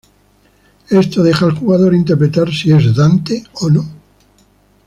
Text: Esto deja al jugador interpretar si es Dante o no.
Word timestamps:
Esto 0.89 1.21
deja 1.21 1.45
al 1.45 1.51
jugador 1.55 1.93
interpretar 1.93 2.51
si 2.51 2.71
es 2.71 2.95
Dante 2.95 3.43
o 3.61 3.69
no. 3.69 3.85